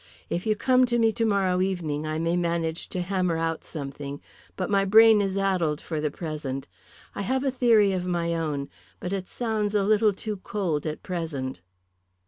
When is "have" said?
7.21-7.43